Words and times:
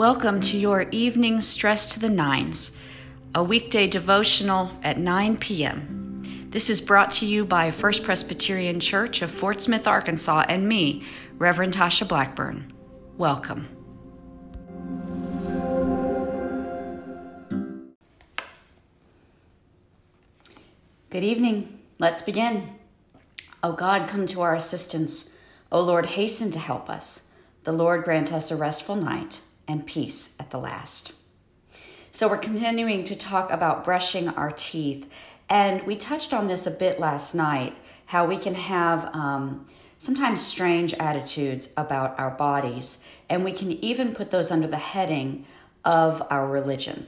Welcome 0.00 0.40
to 0.40 0.56
your 0.56 0.86
evening 0.92 1.42
Stress 1.42 1.92
to 1.92 2.00
the 2.00 2.08
Nines, 2.08 2.80
a 3.34 3.44
weekday 3.44 3.86
devotional 3.86 4.70
at 4.82 4.96
9 4.96 5.36
p.m. 5.36 6.22
This 6.48 6.70
is 6.70 6.80
brought 6.80 7.10
to 7.10 7.26
you 7.26 7.44
by 7.44 7.70
First 7.70 8.02
Presbyterian 8.02 8.80
Church 8.80 9.20
of 9.20 9.30
Fort 9.30 9.60
Smith, 9.60 9.86
Arkansas, 9.86 10.46
and 10.48 10.66
me, 10.66 11.04
Reverend 11.36 11.74
Tasha 11.74 12.08
Blackburn. 12.08 12.72
Welcome. 13.18 13.68
Good 21.10 21.24
evening. 21.24 21.78
Let's 21.98 22.22
begin. 22.22 22.78
O 23.62 23.74
God, 23.74 24.08
come 24.08 24.26
to 24.28 24.40
our 24.40 24.54
assistance. 24.54 25.28
O 25.70 25.78
Lord, 25.78 26.06
hasten 26.06 26.50
to 26.52 26.58
help 26.58 26.88
us. 26.88 27.26
The 27.64 27.72
Lord 27.72 28.02
grant 28.04 28.32
us 28.32 28.50
a 28.50 28.56
restful 28.56 28.96
night 28.96 29.40
and 29.70 29.86
peace 29.86 30.34
at 30.40 30.50
the 30.50 30.58
last. 30.58 31.12
So, 32.10 32.28
we're 32.28 32.38
continuing 32.38 33.04
to 33.04 33.14
talk 33.14 33.50
about 33.52 33.84
brushing 33.84 34.28
our 34.28 34.50
teeth. 34.50 35.08
And 35.48 35.84
we 35.84 35.96
touched 35.96 36.32
on 36.32 36.48
this 36.48 36.66
a 36.66 36.70
bit 36.70 36.98
last 36.98 37.34
night 37.34 37.76
how 38.06 38.26
we 38.26 38.36
can 38.36 38.54
have 38.54 39.14
um, 39.14 39.66
sometimes 39.96 40.44
strange 40.44 40.92
attitudes 40.94 41.70
about 41.76 42.18
our 42.18 42.30
bodies. 42.30 43.04
And 43.28 43.44
we 43.44 43.52
can 43.52 43.72
even 43.84 44.12
put 44.12 44.32
those 44.32 44.50
under 44.50 44.66
the 44.66 44.76
heading 44.76 45.46
of 45.84 46.20
our 46.30 46.46
religion. 46.48 47.06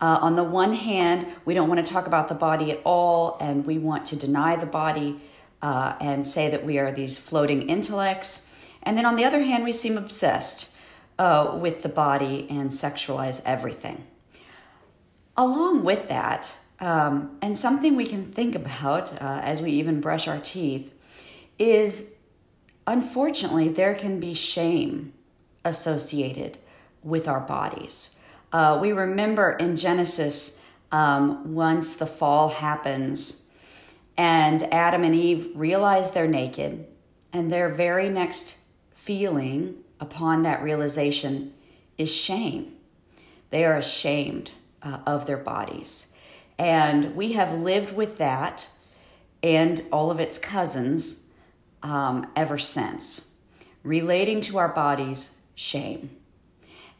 Uh, 0.00 0.18
on 0.22 0.36
the 0.36 0.44
one 0.44 0.72
hand, 0.72 1.26
we 1.44 1.52
don't 1.52 1.68
want 1.68 1.84
to 1.84 1.92
talk 1.92 2.06
about 2.06 2.28
the 2.28 2.34
body 2.34 2.70
at 2.70 2.80
all, 2.84 3.36
and 3.40 3.66
we 3.66 3.78
want 3.78 4.06
to 4.06 4.16
deny 4.16 4.56
the 4.56 4.66
body 4.66 5.20
uh, 5.60 5.94
and 6.00 6.26
say 6.26 6.48
that 6.48 6.64
we 6.64 6.78
are 6.78 6.92
these 6.92 7.18
floating 7.18 7.68
intellects. 7.68 8.46
And 8.82 8.96
then 8.96 9.04
on 9.04 9.16
the 9.16 9.24
other 9.24 9.42
hand, 9.42 9.64
we 9.64 9.72
seem 9.72 9.98
obsessed 9.98 10.67
uh, 11.18 11.56
with 11.60 11.82
the 11.82 11.88
body 11.88 12.46
and 12.48 12.70
sexualize 12.70 13.42
everything. 13.44 14.06
Along 15.36 15.84
with 15.84 16.08
that, 16.08 16.52
um, 16.80 17.36
and 17.42 17.58
something 17.58 17.96
we 17.96 18.06
can 18.06 18.24
think 18.24 18.54
about 18.54 19.12
uh, 19.20 19.40
as 19.42 19.60
we 19.60 19.72
even 19.72 20.00
brush 20.00 20.28
our 20.28 20.38
teeth, 20.38 20.94
is 21.58 22.12
unfortunately 22.86 23.68
there 23.68 23.94
can 23.94 24.20
be 24.20 24.34
shame 24.34 25.12
associated 25.64 26.58
with 27.02 27.26
our 27.28 27.40
bodies. 27.40 28.18
Uh, 28.52 28.78
we 28.80 28.92
remember 28.92 29.52
in 29.52 29.76
Genesis, 29.76 30.62
um, 30.90 31.54
once 31.54 31.96
the 31.96 32.06
fall 32.06 32.48
happens, 32.48 33.48
and 34.16 34.62
Adam 34.72 35.04
and 35.04 35.14
Eve 35.14 35.48
realize 35.54 36.10
they're 36.10 36.26
naked, 36.26 36.86
and 37.32 37.52
their 37.52 37.68
very 37.68 38.08
next 38.08 38.56
feeling 38.94 39.76
upon 40.00 40.42
that 40.42 40.62
realization 40.62 41.54
is 41.96 42.14
shame. 42.14 42.74
They 43.50 43.64
are 43.64 43.76
ashamed 43.76 44.52
uh, 44.82 44.98
of 45.06 45.26
their 45.26 45.36
bodies. 45.36 46.14
And 46.58 47.14
we 47.14 47.32
have 47.32 47.58
lived 47.58 47.94
with 47.94 48.18
that 48.18 48.68
and 49.42 49.82
all 49.92 50.10
of 50.10 50.20
its 50.20 50.38
cousins 50.38 51.28
um, 51.82 52.26
ever 52.34 52.58
since, 52.58 53.30
relating 53.84 54.40
to 54.42 54.58
our 54.58 54.68
bodies, 54.68 55.40
shame. 55.54 56.10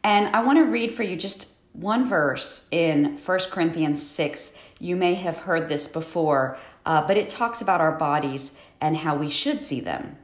And 0.04 0.34
I 0.34 0.42
want 0.42 0.58
to 0.58 0.64
read 0.64 0.92
for 0.92 1.02
you 1.02 1.16
just 1.16 1.54
one 1.72 2.08
verse 2.08 2.68
in 2.70 3.18
1 3.18 3.38
Corinthians 3.50 4.04
6. 4.08 4.52
You 4.78 4.94
may 4.94 5.14
have 5.14 5.38
heard 5.38 5.68
this 5.68 5.88
before, 5.88 6.58
uh, 6.86 7.06
but 7.06 7.16
it 7.16 7.28
talks 7.28 7.60
about 7.60 7.80
our 7.80 7.92
bodies 7.92 8.58
and 8.80 8.98
how 8.98 9.16
we 9.16 9.28
should 9.28 9.62
see 9.62 9.80
them. 9.80 10.16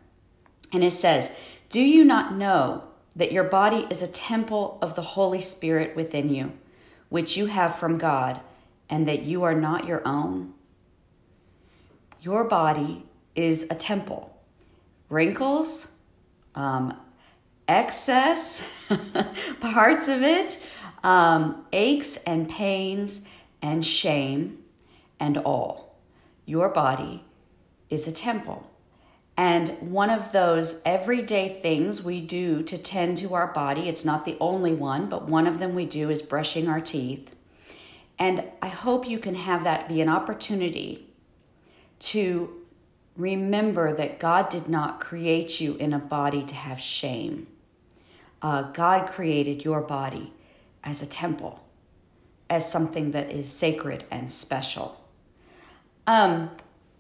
And 0.73 0.85
it 0.85 0.93
says, 0.93 1.33
Do 1.75 1.81
you 1.81 2.05
not 2.05 2.37
know 2.37 2.85
that 3.17 3.33
your 3.33 3.43
body 3.43 3.85
is 3.91 4.01
a 4.01 4.07
temple 4.07 4.79
of 4.81 4.95
the 4.95 5.03
Holy 5.03 5.41
Spirit 5.41 5.97
within 5.97 6.33
you, 6.33 6.53
which 7.09 7.37
you 7.37 7.47
have 7.47 7.75
from 7.75 7.99
God, 7.99 8.41
and 8.89 9.09
that 9.09 9.25
you 9.25 9.43
are 9.43 9.57
not 9.57 9.85
your 9.85 10.01
own? 10.07 10.55
Your 12.21 12.45
body 12.45 13.07
is 13.35 13.67
a 13.71 13.75
temple. 13.75 14.41
Wrinkles, 15.09 15.91
um, 16.55 16.97
excess, 17.67 18.63
parts 19.61 20.07
of 20.07 20.23
it, 20.23 20.61
um, 21.03 21.67
aches 21.73 22.19
and 22.25 22.49
pains, 22.49 23.23
and 23.61 23.85
shame, 23.85 24.59
and 25.19 25.39
all. 25.39 25.99
Your 26.47 26.69
body 26.69 27.25
is 27.91 28.07
a 28.07 28.13
temple. 28.13 28.71
And 29.37 29.71
one 29.81 30.11
of 30.11 30.31
those 30.33 30.81
everyday 30.85 31.49
things 31.49 32.05
we 32.05 32.21
do 32.21 32.63
to 32.63 32.79
tend 32.79 33.19
to 33.19 33.35
our 33.35 33.49
body, 33.49 33.89
it's 33.89 34.05
not 34.05 34.25
the 34.25 34.37
only 34.41 34.73
one, 34.73 35.09
but 35.09 35.29
one 35.29 35.47
of 35.47 35.59
them 35.59 35.75
we 35.75 35.87
do 35.87 36.09
is 36.09 36.23
brushing 36.23 36.69
our 36.69 36.81
teeth. 36.81 37.35
And 38.19 38.45
I 38.63 38.69
hope 38.69 39.09
you 39.09 39.19
can 39.19 39.35
have 39.35 39.65
that 39.65 39.89
be 39.89 40.01
an 40.01 40.09
opportunity 40.09 41.09
to 42.01 42.65
remember 43.17 43.93
that 43.93 44.21
God 44.21 44.49
did 44.49 44.69
not 44.69 45.01
create 45.01 45.61
you 45.61 45.75
in 45.77 45.93
a 45.93 45.99
body 45.99 46.45
to 46.45 46.55
have 46.55 46.81
shame. 46.81 47.49
Uh, 48.41 48.63
God 48.73 49.09
created 49.09 49.65
your 49.65 49.81
body 49.81 50.33
as 50.85 51.03
a 51.03 51.07
temple, 51.07 51.65
as 52.49 52.71
something 52.71 53.13
that 53.13 53.31
is 53.31 53.51
sacred 53.51 54.05
and 54.11 54.31
special. 54.31 55.01
Um, 56.07 56.51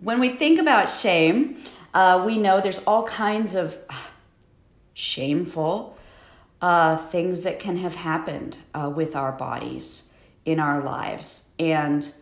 when 0.00 0.20
we 0.20 0.30
think 0.30 0.58
about 0.58 0.88
shame, 0.88 1.58
uh, 1.94 2.22
we 2.26 2.36
know 2.36 2.60
there's 2.60 2.80
all 2.80 3.04
kinds 3.04 3.54
of 3.54 3.78
shameful 4.94 5.96
uh, 6.60 6.96
things 6.96 7.42
that 7.42 7.58
can 7.58 7.76
have 7.76 7.94
happened 7.94 8.56
uh, 8.74 8.90
with 8.94 9.14
our 9.14 9.32
bodies 9.32 10.12
in 10.44 10.60
our 10.60 10.82
lives, 10.82 11.50
and 11.58 12.12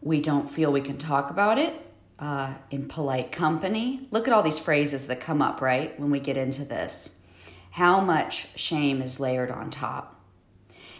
we 0.00 0.20
don't 0.20 0.48
feel 0.50 0.72
we 0.72 0.80
can 0.80 0.96
talk 0.96 1.30
about 1.30 1.58
it 1.58 1.74
uh, 2.18 2.52
in 2.70 2.86
polite 2.86 3.32
company. 3.32 4.06
Look 4.10 4.26
at 4.28 4.34
all 4.34 4.42
these 4.42 4.58
phrases 4.58 5.06
that 5.08 5.20
come 5.20 5.42
up, 5.42 5.60
right, 5.60 5.98
when 5.98 6.10
we 6.10 6.20
get 6.20 6.36
into 6.36 6.64
this. 6.64 7.18
How 7.72 8.00
much 8.00 8.48
shame 8.58 9.02
is 9.02 9.20
layered 9.20 9.50
on 9.50 9.70
top. 9.70 10.14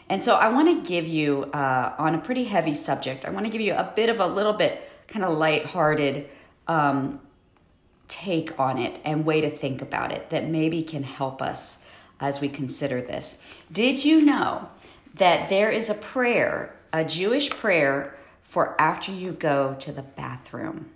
And 0.09 0.25
so 0.25 0.37
I 0.37 0.49
want 0.49 0.69
to 0.69 0.89
give 0.89 1.07
you, 1.07 1.45
uh, 1.53 1.95
on 1.99 2.15
a 2.15 2.19
pretty 2.19 2.45
heavy 2.45 2.75
subject, 2.75 3.25
I 3.25 3.31
want 3.31 3.47
to 3.47 3.53
give 3.53 3.61
you 3.61 3.75
a 3.75 3.93
bit 3.95 4.09
of 4.09 4.21
a 4.21 4.27
little 4.27 4.55
bit 4.55 4.83
kind 5.07 5.25
of 5.25 5.37
lighthearted 5.37 6.29
um, 6.67 7.21
take 8.09 8.59
on 8.59 8.79
it 8.79 9.01
and 9.05 9.25
way 9.25 9.41
to 9.41 9.51
think 9.51 9.83
about 9.83 10.11
it 10.13 10.31
that 10.31 10.49
maybe 10.49 10.83
can 10.83 11.03
help 11.03 11.41
us 11.41 11.85
as 12.21 12.41
we 12.41 12.49
consider 12.49 13.01
this. 13.01 13.37
Did 13.71 14.05
you 14.05 14.25
know 14.25 14.69
that 15.15 15.49
there 15.49 15.71
is 15.71 15.89
a 15.89 15.95
prayer, 15.95 16.75
a 16.93 17.05
Jewish 17.05 17.51
prayer 17.51 18.17
for 18.43 18.81
after 18.81 19.13
you 19.13 19.33
go 19.33 19.77
to 19.81 19.93
the 19.93 20.03
bathroom? 20.03 20.91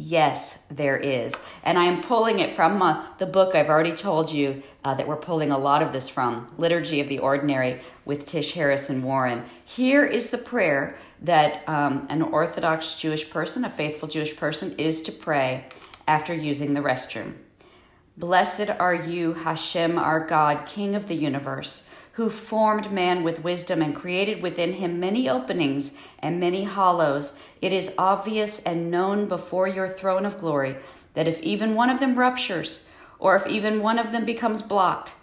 Yes, 0.00 0.60
there 0.70 0.96
is. 0.96 1.34
And 1.64 1.76
I 1.76 1.86
am 1.86 2.02
pulling 2.02 2.38
it 2.38 2.52
from 2.52 2.80
uh, 2.80 3.04
the 3.18 3.26
book 3.26 3.56
I've 3.56 3.68
already 3.68 3.96
told 3.96 4.30
you 4.30 4.62
uh, 4.84 4.94
that 4.94 5.08
we're 5.08 5.16
pulling 5.16 5.50
a 5.50 5.58
lot 5.58 5.82
of 5.82 5.92
this 5.92 6.08
from 6.08 6.48
Liturgy 6.56 7.00
of 7.00 7.08
the 7.08 7.18
Ordinary 7.18 7.80
with 8.04 8.24
Tish 8.24 8.52
Harrison 8.52 9.02
Warren. 9.02 9.44
Here 9.64 10.04
is 10.04 10.30
the 10.30 10.38
prayer 10.38 10.96
that 11.20 11.68
um, 11.68 12.06
an 12.10 12.22
Orthodox 12.22 12.94
Jewish 12.94 13.28
person, 13.28 13.64
a 13.64 13.70
faithful 13.70 14.06
Jewish 14.06 14.36
person, 14.36 14.72
is 14.78 15.02
to 15.02 15.10
pray 15.10 15.64
after 16.08 16.34
using 16.34 16.74
the 16.74 16.80
restroom. 16.80 17.34
Blessed 18.16 18.70
are 18.80 18.94
you, 18.94 19.34
Hashem, 19.34 19.96
our 19.96 20.18
God, 20.18 20.66
King 20.66 20.96
of 20.96 21.06
the 21.06 21.14
universe, 21.14 21.88
who 22.12 22.30
formed 22.30 22.90
man 22.90 23.22
with 23.22 23.44
wisdom 23.44 23.80
and 23.80 23.94
created 23.94 24.42
within 24.42 24.72
him 24.72 24.98
many 24.98 25.28
openings 25.28 25.92
and 26.18 26.40
many 26.40 26.64
hollows. 26.64 27.38
It 27.62 27.72
is 27.72 27.94
obvious 27.96 28.60
and 28.60 28.90
known 28.90 29.28
before 29.28 29.68
your 29.68 29.88
throne 29.88 30.26
of 30.26 30.40
glory 30.40 30.76
that 31.14 31.28
if 31.28 31.40
even 31.42 31.76
one 31.76 31.90
of 31.90 32.00
them 32.00 32.18
ruptures, 32.18 32.88
or 33.20 33.36
if 33.36 33.46
even 33.46 33.82
one 33.82 34.00
of 34.00 34.10
them 34.10 34.24
becomes 34.24 34.62
blocked, 34.62 35.14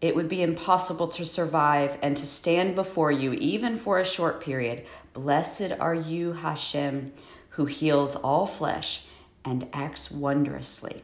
it 0.00 0.14
would 0.14 0.28
be 0.28 0.42
impossible 0.42 1.08
to 1.08 1.24
survive 1.24 1.98
and 2.02 2.16
to 2.16 2.26
stand 2.26 2.74
before 2.76 3.10
you, 3.10 3.32
even 3.32 3.76
for 3.76 3.98
a 3.98 4.04
short 4.04 4.40
period. 4.40 4.84
Blessed 5.14 5.72
are 5.80 5.94
you, 5.94 6.34
Hashem, 6.34 7.12
who 7.50 7.64
heals 7.64 8.14
all 8.14 8.46
flesh 8.46 9.06
and 9.46 9.68
acts 9.72 10.10
wondrously. 10.10 11.02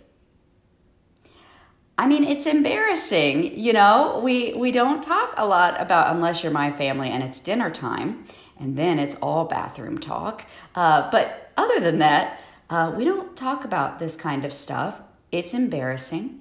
I 1.97 2.07
mean, 2.09 2.25
it's 2.25 2.47
embarrassing, 2.47 3.57
you 3.57 3.73
know. 3.73 4.21
We 4.25 4.55
we 4.55 4.73
don't 4.73 5.03
talk 5.03 5.35
a 5.37 5.47
lot 5.47 5.81
about 5.81 6.15
unless 6.15 6.43
you're 6.43 6.53
my 6.53 6.73
family 6.73 7.09
and 7.09 7.23
it's 7.23 7.39
dinner 7.39 7.71
time, 7.71 8.27
and 8.59 8.77
then 8.77 8.99
it's 8.99 9.15
all 9.17 9.45
bathroom 9.45 9.99
talk. 9.99 10.45
Uh, 10.75 11.11
but 11.11 11.53
other 11.57 11.79
than 11.79 11.99
that, 11.99 12.41
uh, 12.69 12.93
we 12.97 13.05
don't 13.05 13.37
talk 13.37 13.65
about 13.65 13.99
this 13.99 14.17
kind 14.17 14.45
of 14.45 14.53
stuff. 14.53 15.01
It's 15.31 15.55
embarrassing. 15.55 16.41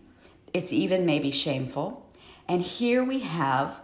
It's 0.53 0.73
even 0.73 1.05
maybe 1.05 1.31
shameful. 1.31 2.09
And 2.47 2.61
here 2.61 3.03
we 3.03 3.19
have, 3.19 3.79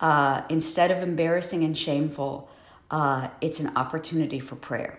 uh, 0.00 0.42
instead 0.48 0.90
of 0.90 0.98
embarrassing 0.98 1.64
and 1.64 1.76
shameful, 1.76 2.48
uh, 2.90 3.28
it's 3.40 3.60
an 3.60 3.72
opportunity 3.76 4.40
for 4.40 4.56
prayer, 4.56 4.98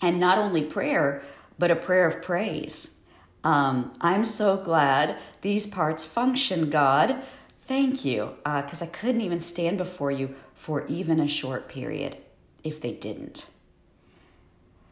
and 0.00 0.18
not 0.18 0.38
only 0.38 0.64
prayer, 0.64 1.22
but 1.58 1.70
a 1.70 1.76
prayer 1.76 2.06
of 2.06 2.22
praise. 2.22 2.96
Um, 3.42 3.92
I'm 4.00 4.24
so 4.24 4.56
glad 4.56 5.18
these 5.42 5.66
parts 5.66 6.04
function, 6.04 6.70
God. 6.70 7.16
thank 7.60 8.04
you, 8.04 8.34
because 8.44 8.82
uh, 8.82 8.86
I 8.86 8.88
couldn't 8.88 9.20
even 9.20 9.40
stand 9.40 9.78
before 9.78 10.10
you 10.10 10.34
for 10.54 10.86
even 10.86 11.20
a 11.20 11.28
short 11.28 11.68
period 11.68 12.16
if 12.62 12.80
they 12.80 12.92
didn't. 12.92 13.46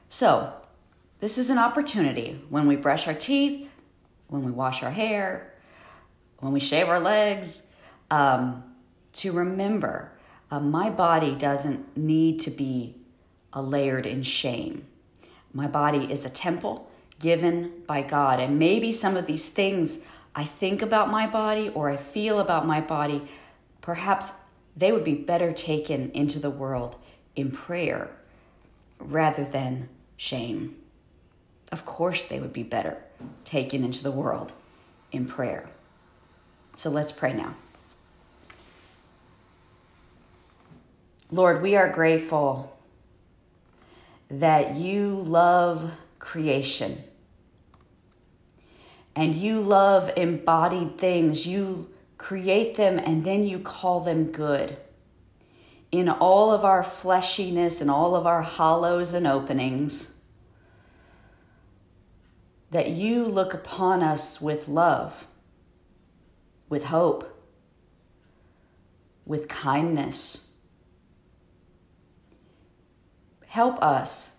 So, 0.09 0.53
this 1.21 1.39
is 1.39 1.51
an 1.51 1.59
opportunity 1.59 2.43
when 2.49 2.67
we 2.67 2.77
brush 2.77 3.07
our 3.07 3.15
teeth, 3.15 3.71
when 4.29 4.45
we 4.45 4.51
wash 4.51 4.83
our 4.83 4.91
hair, 4.91 5.55
when 6.39 6.53
we 6.53 6.61
shave 6.61 6.89
our 6.89 7.01
legs, 7.01 7.73
um, 8.11 8.65
to 9.13 9.33
remember 9.33 10.13
uh, 10.51 10.61
my 10.61 10.91
body 10.91 11.35
doesn't 11.35 11.97
need 11.97 12.41
to 12.41 12.51
be 12.51 12.97
uh, 13.55 13.63
layered 13.63 14.05
in 14.05 14.23
shame. 14.23 14.87
My 15.55 15.67
body 15.67 16.11
is 16.11 16.25
a 16.25 16.31
temple 16.31 16.91
given 17.19 17.73
by 17.87 18.03
God. 18.03 18.41
And 18.41 18.59
maybe 18.59 18.93
some 18.93 19.17
of 19.17 19.27
these 19.27 19.49
things 19.49 20.01
I 20.35 20.45
think 20.45 20.83
about 20.83 21.11
my 21.11 21.27
body 21.27 21.69
or 21.69 21.91
I 21.91 21.97
feel 21.97 22.41
about 22.41 22.67
my 22.67 22.81
body, 22.81 23.29
perhaps 23.81 24.33
they 24.77 24.93
would 24.93 25.05
be 25.05 25.15
better 25.15 25.53
taken 25.53 26.11
into 26.13 26.39
the 26.39 26.51
world 26.51 26.97
in 27.37 27.51
prayer 27.51 28.11
rather 28.99 29.45
than 29.45 29.89
shame. 30.17 30.77
Of 31.71 31.85
course, 31.85 32.25
they 32.25 32.41
would 32.41 32.53
be 32.53 32.63
better 32.63 32.99
taken 33.45 33.85
into 33.85 34.03
the 34.03 34.11
world 34.11 34.53
in 35.11 35.27
prayer. 35.27 35.69
So 36.77 36.91
let's 36.91 37.13
pray 37.13 37.33
now. 37.35 37.55
Lord, 41.31 41.63
we 41.63 41.77
are 41.77 41.89
grateful 41.89 42.77
that 44.33 44.77
you 44.77 45.17
love 45.17 45.93
creation 46.19 47.05
and 49.15 49.35
you 49.35 49.61
love 49.61 50.11
embodied 50.17 50.99
things. 50.99 51.47
You 51.47 51.91
create 52.17 52.77
them 52.77 52.99
and 52.99 53.25
then 53.25 53.47
you 53.47 53.59
call 53.59 54.01
them 54.01 54.33
good. 54.33 54.77
In 55.91 56.09
all 56.09 56.51
of 56.51 56.65
our 56.65 56.83
fleshiness 56.83 57.83
and 57.83 57.91
all 57.91 58.15
of 58.15 58.27
our 58.27 58.41
hollows 58.41 59.13
and 59.13 59.27
openings, 59.27 60.15
that 62.71 62.89
you 62.89 63.27
look 63.27 63.53
upon 63.53 64.03
us 64.03 64.41
with 64.41 64.67
love, 64.67 65.27
with 66.71 66.87
hope, 66.87 67.39
with 69.27 69.47
kindness. 69.49 70.49
Help 73.53 73.83
us 73.83 74.37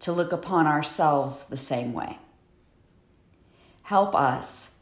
to 0.00 0.10
look 0.10 0.32
upon 0.32 0.66
ourselves 0.66 1.44
the 1.44 1.56
same 1.58 1.92
way. 1.92 2.16
Help 3.82 4.14
us 4.14 4.76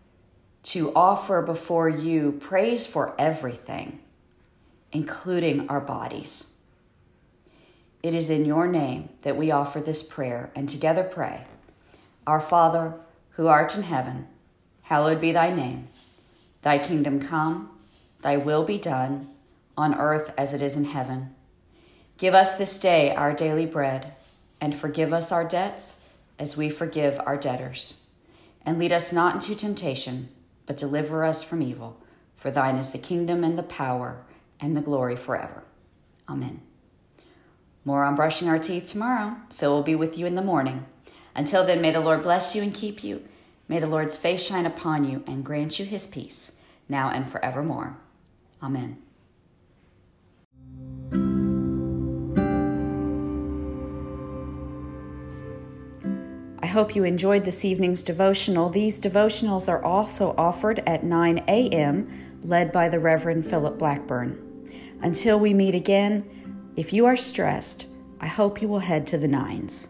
to 0.62 0.94
offer 0.94 1.42
before 1.42 1.88
you 1.88 2.38
praise 2.40 2.86
for 2.86 3.12
everything, 3.18 3.98
including 4.92 5.68
our 5.68 5.80
bodies. 5.80 6.52
It 8.04 8.14
is 8.14 8.30
in 8.30 8.44
your 8.44 8.68
name 8.68 9.08
that 9.22 9.36
we 9.36 9.50
offer 9.50 9.80
this 9.80 10.04
prayer 10.04 10.52
and 10.54 10.68
together 10.68 11.02
pray 11.02 11.44
Our 12.28 12.40
Father, 12.40 12.94
who 13.30 13.48
art 13.48 13.74
in 13.74 13.82
heaven, 13.82 14.28
hallowed 14.82 15.20
be 15.20 15.32
thy 15.32 15.52
name. 15.52 15.88
Thy 16.62 16.78
kingdom 16.78 17.18
come, 17.18 17.80
thy 18.22 18.36
will 18.36 18.62
be 18.62 18.78
done, 18.78 19.30
on 19.76 19.92
earth 19.92 20.32
as 20.38 20.54
it 20.54 20.62
is 20.62 20.76
in 20.76 20.84
heaven. 20.84 21.34
Give 22.18 22.34
us 22.34 22.56
this 22.56 22.78
day 22.78 23.14
our 23.14 23.32
daily 23.32 23.66
bread, 23.66 24.14
and 24.60 24.76
forgive 24.76 25.12
us 25.12 25.32
our 25.32 25.44
debts 25.44 26.00
as 26.38 26.56
we 26.56 26.70
forgive 26.70 27.20
our 27.26 27.36
debtors 27.36 28.04
and 28.64 28.78
lead 28.78 28.92
us 28.92 29.12
not 29.12 29.34
into 29.34 29.54
temptation, 29.54 30.28
but 30.66 30.76
deliver 30.76 31.24
us 31.24 31.42
from 31.42 31.62
evil. 31.62 32.00
For 32.36 32.50
thine 32.50 32.76
is 32.76 32.90
the 32.90 32.98
kingdom 32.98 33.44
and 33.44 33.58
the 33.58 33.62
power 33.62 34.24
and 34.60 34.76
the 34.76 34.80
glory 34.80 35.16
forever. 35.16 35.64
Amen. 36.28 36.62
More 37.84 38.04
on 38.04 38.14
brushing 38.14 38.48
our 38.48 38.58
teeth 38.58 38.86
tomorrow. 38.86 39.36
Phil 39.50 39.70
will 39.70 39.82
be 39.82 39.94
with 39.94 40.18
you 40.18 40.26
in 40.26 40.34
the 40.34 40.42
morning. 40.42 40.86
Until 41.34 41.64
then, 41.64 41.82
may 41.82 41.90
the 41.90 42.00
Lord 42.00 42.22
bless 42.22 42.54
you 42.54 42.62
and 42.62 42.72
keep 42.72 43.04
you. 43.04 43.22
May 43.68 43.78
the 43.78 43.86
Lord's 43.86 44.16
face 44.16 44.44
shine 44.44 44.66
upon 44.66 45.04
you 45.04 45.22
and 45.26 45.44
grant 45.44 45.78
you 45.78 45.84
his 45.84 46.06
peace, 46.06 46.52
now 46.88 47.10
and 47.10 47.28
forevermore. 47.28 47.96
Amen. 48.62 49.03
Hope 56.74 56.96
you 56.96 57.04
enjoyed 57.04 57.44
this 57.44 57.64
evening's 57.64 58.02
devotional. 58.02 58.68
These 58.68 58.98
devotionals 58.98 59.68
are 59.68 59.84
also 59.84 60.34
offered 60.36 60.82
at 60.88 61.04
9 61.04 61.44
a.m., 61.46 62.40
led 62.42 62.72
by 62.72 62.88
the 62.88 62.98
Reverend 62.98 63.46
Philip 63.46 63.78
Blackburn. 63.78 64.72
Until 65.00 65.38
we 65.38 65.54
meet 65.54 65.76
again, 65.76 66.72
if 66.74 66.92
you 66.92 67.06
are 67.06 67.16
stressed, 67.16 67.86
I 68.20 68.26
hope 68.26 68.60
you 68.60 68.66
will 68.66 68.80
head 68.80 69.06
to 69.06 69.18
the 69.18 69.28
nines. 69.28 69.86